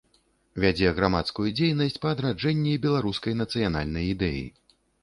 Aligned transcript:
Вядзе 0.63 0.93
грамадскую 0.99 1.45
дзейнасць 1.59 2.01
па 2.07 2.15
адраджэнні 2.17 2.73
беларускай 2.87 3.39
нацыянальнай 3.45 4.13
ідэі. 4.17 4.43